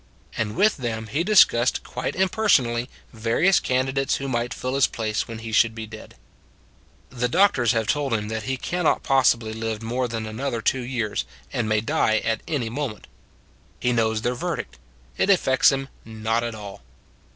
[0.35, 5.37] And with them he discussed quite impersonally various candidates who might fill his place when
[5.37, 6.15] he should be dead.
[7.11, 10.83] The doctors have told him that he can not possibly live more than another two
[10.83, 13.05] years, and may die at any moment.
[13.79, 14.79] He knows their verdict:
[15.17, 16.81] it affects him not at all.